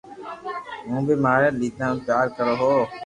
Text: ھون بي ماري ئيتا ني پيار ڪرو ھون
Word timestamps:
ھون 0.87 0.99
بي 1.07 1.15
ماري 1.23 1.47
ئيتا 1.61 1.85
ني 1.93 1.99
پيار 2.05 2.25
ڪرو 2.35 2.53
ھون 2.61 2.79